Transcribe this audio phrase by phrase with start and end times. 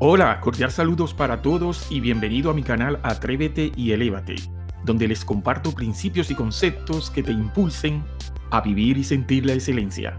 [0.00, 4.36] Hola, cordial saludos para todos y bienvenido a mi canal Atrévete y Elévate,
[4.84, 8.04] donde les comparto principios y conceptos que te impulsen
[8.52, 10.16] a vivir y sentir la excelencia.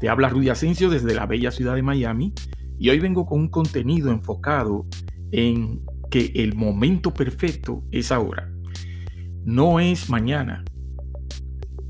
[0.00, 2.32] Te habla Rudy Asensio desde la bella ciudad de Miami
[2.78, 4.86] y hoy vengo con un contenido enfocado
[5.32, 8.50] en que el momento perfecto es ahora.
[9.44, 10.64] No es mañana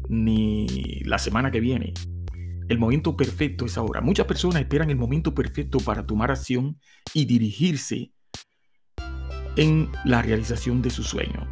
[0.09, 1.95] ni la semana que viene,
[2.69, 4.01] el momento perfecto es ahora.
[4.01, 6.79] Muchas personas esperan el momento perfecto para tomar acción
[7.13, 8.13] y dirigirse
[9.57, 11.47] en la realización de su sueño.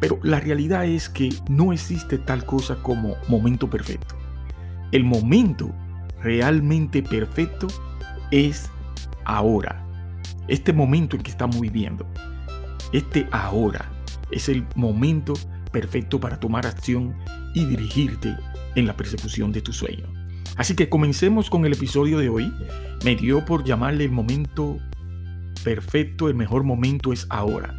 [0.00, 4.16] Pero la realidad es que no existe tal cosa como momento perfecto.
[4.92, 5.72] El momento
[6.20, 7.68] realmente perfecto
[8.30, 8.70] es
[9.24, 9.86] ahora.
[10.48, 12.06] Este momento en que estamos viviendo.
[12.92, 13.92] Este ahora
[14.32, 15.34] es el momento
[15.70, 17.16] perfecto para tomar acción
[17.54, 18.36] y dirigirte
[18.74, 20.19] en la persecución de tu sueño.
[20.56, 22.52] Así que comencemos con el episodio de hoy.
[23.04, 24.78] Me dio por llamarle el momento
[25.64, 27.76] perfecto, el mejor momento es ahora.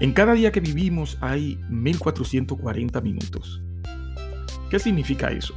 [0.00, 3.62] En cada día que vivimos hay 1440 minutos.
[4.70, 5.54] ¿Qué significa eso?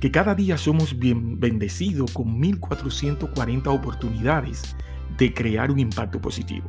[0.00, 4.76] Que cada día somos bien bendecidos con 1440 oportunidades
[5.16, 6.68] de crear un impacto positivo.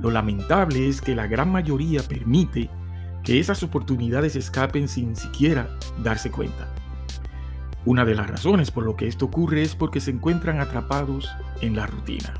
[0.00, 2.68] Lo lamentable es que la gran mayoría permite
[3.22, 6.68] que esas oportunidades escapen sin siquiera darse cuenta.
[7.86, 11.76] Una de las razones por lo que esto ocurre es porque se encuentran atrapados en
[11.76, 12.34] la rutina.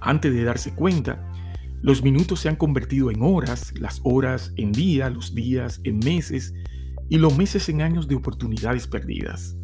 [0.00, 1.24] Antes de darse cuenta,
[1.82, 6.52] los minutos se han convertido en horas, las horas en días, los días en meses
[7.10, 9.56] y los meses en años de oportunidades perdidas.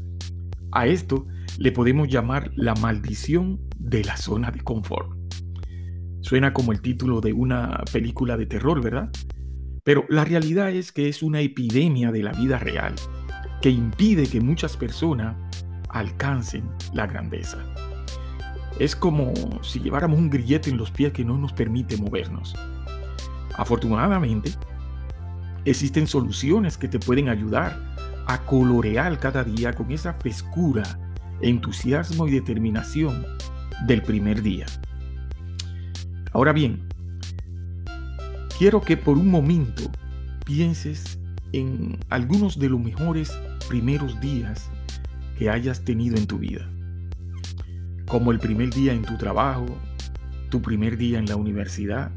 [0.71, 1.27] A esto
[1.59, 5.19] le podemos llamar la maldición de la zona de confort.
[6.21, 9.11] Suena como el título de una película de terror, ¿verdad?
[9.83, 12.95] Pero la realidad es que es una epidemia de la vida real
[13.61, 15.35] que impide que muchas personas
[15.89, 17.59] alcancen la grandeza.
[18.79, 22.55] Es como si lleváramos un grillete en los pies que no nos permite movernos.
[23.57, 24.53] Afortunadamente,
[25.65, 27.77] existen soluciones que te pueden ayudar
[28.27, 30.85] a colorear cada día con esa frescura,
[31.41, 33.27] entusiasmo y determinación
[33.87, 34.67] del primer día.
[36.33, 36.87] Ahora bien,
[38.59, 39.91] quiero que por un momento
[40.45, 41.19] pienses
[41.53, 43.37] en algunos de los mejores
[43.69, 44.71] primeros días
[45.39, 46.69] que hayas tenido en tu vida.
[48.07, 49.67] Como el primer día en tu trabajo,
[50.49, 52.11] tu primer día en la universidad,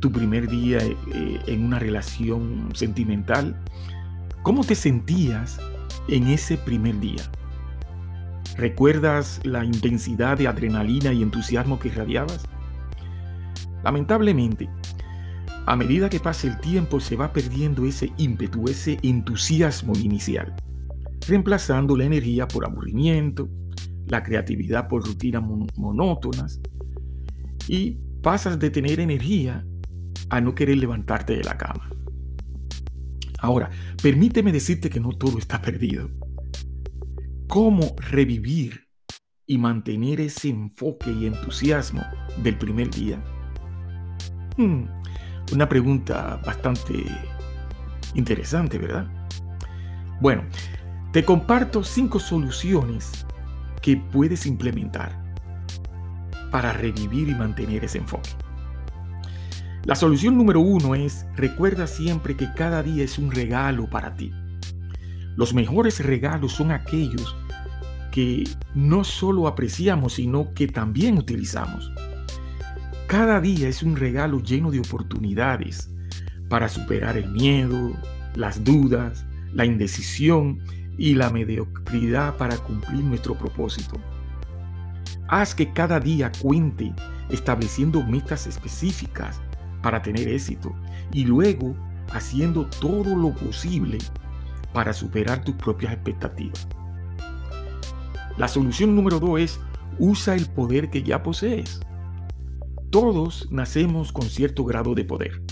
[0.00, 3.56] tu primer día eh, en una relación sentimental.
[4.42, 5.60] ¿Cómo te sentías
[6.08, 7.22] en ese primer día?
[8.56, 12.46] ¿Recuerdas la intensidad de adrenalina y entusiasmo que irradiabas?
[13.82, 14.68] Lamentablemente,
[15.66, 20.54] a medida que pasa el tiempo se va perdiendo ese ímpetu, ese entusiasmo inicial,
[21.26, 23.48] reemplazando la energía por aburrimiento,
[24.06, 25.42] la creatividad por rutinas
[25.76, 26.60] monótonas
[27.66, 29.64] y pasas de tener energía
[30.28, 31.90] a no querer levantarte de la cama.
[33.38, 33.70] Ahora,
[34.02, 36.10] permíteme decirte que no todo está perdido.
[37.46, 38.88] ¿Cómo revivir
[39.46, 42.02] y mantener ese enfoque y entusiasmo
[42.42, 43.22] del primer día?
[44.56, 44.84] Hmm,
[45.52, 47.04] una pregunta bastante
[48.14, 49.06] interesante, ¿verdad?
[50.20, 50.44] Bueno,
[51.12, 53.26] te comparto cinco soluciones
[53.82, 55.22] que puedes implementar
[56.50, 58.30] para revivir y mantener ese enfoque.
[59.84, 64.32] La solución número uno es, recuerda siempre que cada día es un regalo para ti.
[65.36, 67.36] Los mejores regalos son aquellos
[68.10, 68.44] que
[68.74, 71.92] no solo apreciamos, sino que también utilizamos.
[73.16, 75.88] Cada día es un regalo lleno de oportunidades
[76.48, 77.92] para superar el miedo,
[78.34, 80.58] las dudas, la indecisión
[80.98, 84.00] y la mediocridad para cumplir nuestro propósito.
[85.28, 86.92] Haz que cada día cuente
[87.30, 89.40] estableciendo metas específicas
[89.80, 90.74] para tener éxito
[91.12, 91.76] y luego
[92.12, 93.98] haciendo todo lo posible
[94.72, 96.66] para superar tus propias expectativas.
[98.38, 99.60] La solución número dos es
[100.00, 101.80] usa el poder que ya posees.
[102.94, 105.42] Todos nacemos con cierto grado de poder.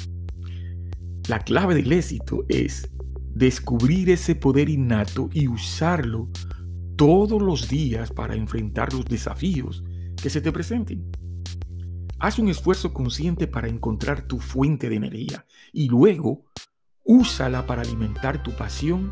[1.27, 2.89] La clave del éxito es
[3.35, 6.29] descubrir ese poder innato y usarlo
[6.95, 9.83] todos los días para enfrentar los desafíos
[10.23, 11.11] que se te presenten.
[12.21, 16.45] Haz un esfuerzo consciente para encontrar tu fuente de energía y luego
[17.03, 19.11] úsala para alimentar tu pasión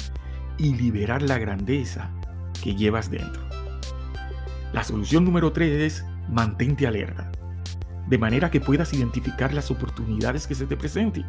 [0.56, 2.14] y liberar la grandeza
[2.62, 3.42] que llevas dentro.
[4.72, 7.32] La solución número 3 es mantente alerta
[8.10, 11.24] de manera que puedas identificar las oportunidades que se te presenten.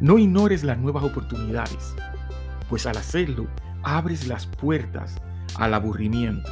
[0.00, 1.96] No ignores las nuevas oportunidades,
[2.68, 3.46] pues al hacerlo
[3.82, 5.16] abres las puertas
[5.56, 6.50] al aburrimiento,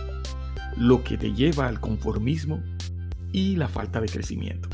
[0.78, 2.62] lo que te lleva al conformismo
[3.30, 4.70] y la falta de crecimiento.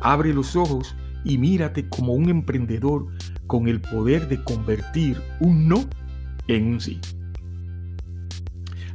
[0.00, 3.06] Abre los ojos y mírate como un emprendedor
[3.46, 5.84] con el poder de convertir un no
[6.48, 7.00] en un sí.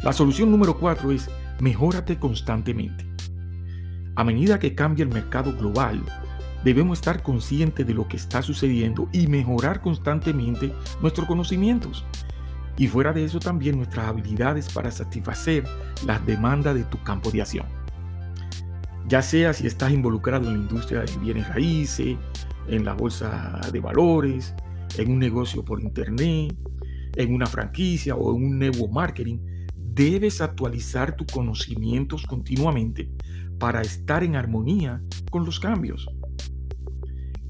[0.03, 1.29] La solución número cuatro es
[1.61, 3.06] mejórate constantemente.
[4.17, 6.03] A medida que cambia el mercado global,
[6.63, 10.73] debemos estar conscientes de lo que está sucediendo y mejorar constantemente
[11.03, 12.03] nuestros conocimientos.
[12.79, 15.65] Y fuera de eso también nuestras habilidades para satisfacer
[16.07, 17.67] las demandas de tu campo de acción.
[19.07, 22.17] Ya sea si estás involucrado en la industria de bienes raíces,
[22.67, 24.55] en la bolsa de valores,
[24.97, 26.55] en un negocio por internet,
[27.15, 29.37] en una franquicia o en un nuevo marketing,
[29.97, 33.09] debes actualizar tus conocimientos continuamente
[33.57, 35.01] para estar en armonía
[35.31, 36.07] con los cambios.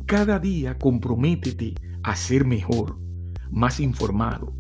[0.05, 2.97] Cada día comprométete a ser mejor,
[3.51, 4.55] más informado.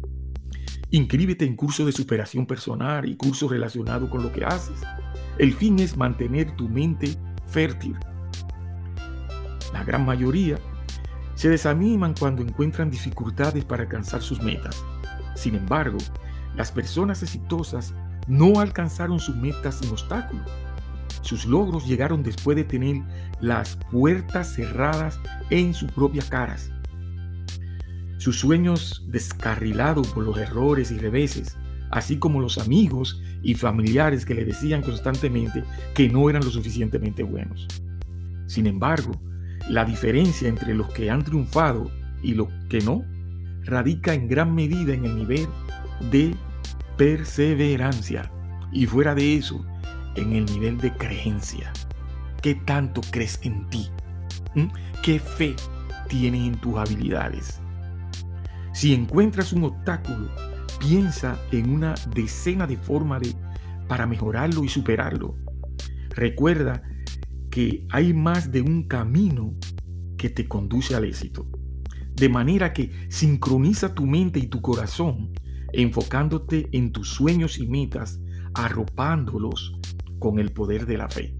[0.91, 4.81] Inscríbete en cursos de superación personal y cursos relacionados con lo que haces.
[5.37, 7.15] El fin es mantener tu mente
[7.47, 7.95] fértil.
[9.71, 10.59] La gran mayoría
[11.35, 14.83] se desaniman cuando encuentran dificultades para alcanzar sus metas.
[15.35, 15.97] Sin embargo,
[16.57, 17.93] las personas exitosas
[18.27, 20.49] no alcanzaron sus metas sin obstáculos.
[21.21, 23.01] Sus logros llegaron después de tener
[23.39, 25.19] las puertas cerradas
[25.49, 26.71] en sus propias caras.
[28.17, 31.55] Sus sueños descarrilados por los errores y reveses,
[31.91, 35.63] así como los amigos y familiares que le decían constantemente
[35.93, 37.67] que no eran lo suficientemente buenos.
[38.47, 39.11] Sin embargo,
[39.69, 41.91] la diferencia entre los que han triunfado
[42.23, 43.05] y los que no
[43.63, 45.47] radica en gran medida en el nivel
[46.11, 46.35] de
[46.97, 48.31] perseverancia
[48.71, 49.63] y fuera de eso,
[50.15, 51.71] en el nivel de creencia.
[52.41, 53.87] ¿Qué tanto crees en ti?
[54.55, 54.65] ¿Mm?
[55.03, 55.55] ¿Qué fe
[56.09, 57.61] tienes en tus habilidades?
[58.73, 60.29] Si encuentras un obstáculo,
[60.79, 63.35] piensa en una decena de formas de,
[63.87, 65.35] para mejorarlo y superarlo.
[66.09, 66.81] Recuerda
[67.51, 69.53] que hay más de un camino
[70.17, 71.47] que te conduce al éxito.
[72.15, 75.31] De manera que sincroniza tu mente y tu corazón,
[75.77, 78.19] enfocándote en tus sueños y metas,
[78.55, 79.79] arropándolos
[80.17, 81.37] con el poder de la fe.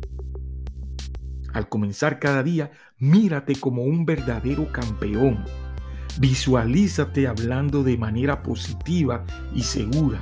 [1.54, 2.70] Al comenzar cada día,
[3.00, 5.44] mírate como un verdadero campeón.
[6.20, 9.26] Visualízate hablando de manera positiva
[9.56, 10.22] y segura.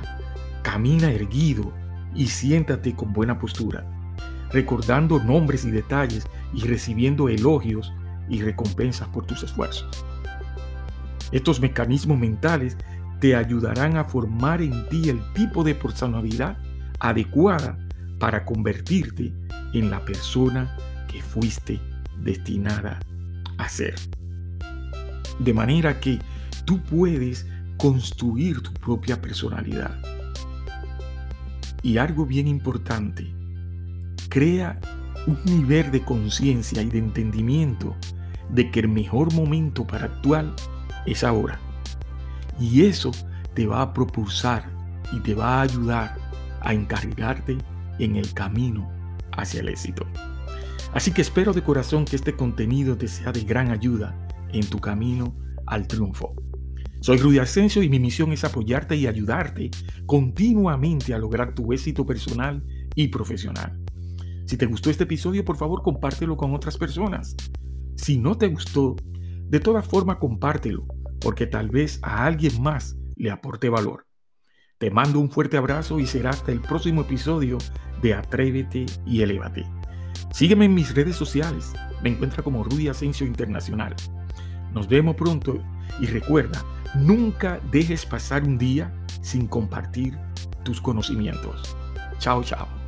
[0.62, 1.74] Camina erguido
[2.14, 3.84] y siéntate con buena postura,
[4.50, 7.92] recordando nombres y detalles y recibiendo elogios
[8.30, 10.06] y recompensas por tus esfuerzos.
[11.32, 12.78] Estos mecanismos mentales
[13.20, 16.58] te ayudarán a formar en ti el tipo de personalidad
[17.00, 17.78] adecuada
[18.18, 19.32] para convertirte
[19.72, 20.76] en la persona
[21.08, 21.80] que fuiste
[22.22, 23.00] destinada
[23.58, 23.94] a ser.
[25.38, 26.18] De manera que
[26.64, 27.46] tú puedes
[27.76, 30.00] construir tu propia personalidad.
[31.82, 33.32] Y algo bien importante,
[34.28, 34.80] crea
[35.26, 37.94] un nivel de conciencia y de entendimiento
[38.50, 40.54] de que el mejor momento para actuar
[41.04, 41.60] es ahora.
[42.58, 43.10] Y eso
[43.54, 44.70] te va a propulsar
[45.12, 46.16] y te va a ayudar
[46.60, 47.58] a encargarte
[47.98, 48.90] en el camino
[49.32, 50.06] hacia el éxito.
[50.92, 54.78] Así que espero de corazón que este contenido te sea de gran ayuda en tu
[54.78, 55.36] camino
[55.66, 56.34] al triunfo.
[57.00, 59.70] Soy Rudy Asensio y mi misión es apoyarte y ayudarte
[60.06, 63.78] continuamente a lograr tu éxito personal y profesional.
[64.46, 67.36] Si te gustó este episodio, por favor compártelo con otras personas.
[67.96, 68.96] Si no te gustó,
[69.48, 70.86] de toda forma compártelo,
[71.26, 74.06] porque tal vez a alguien más le aporte valor.
[74.78, 77.58] Te mando un fuerte abrazo y será hasta el próximo episodio
[78.00, 79.66] de Atrévete y Elévate.
[80.30, 81.72] Sígueme en mis redes sociales.
[82.00, 83.96] Me encuentra como Rudy Asensio Internacional.
[84.72, 85.60] Nos vemos pronto
[86.00, 86.64] y recuerda,
[86.94, 90.16] nunca dejes pasar un día sin compartir
[90.62, 91.76] tus conocimientos.
[92.20, 92.85] Chao, chao.